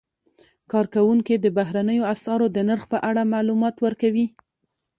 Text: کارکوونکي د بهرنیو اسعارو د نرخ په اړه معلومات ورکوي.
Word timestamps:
کارکوونکي 0.71 1.35
د 1.39 1.45
بهرنیو 1.57 2.09
اسعارو 2.13 2.47
د 2.55 2.57
نرخ 2.69 2.83
په 2.93 2.97
اړه 3.09 3.29
معلومات 3.33 3.75
ورکوي. 3.85 4.27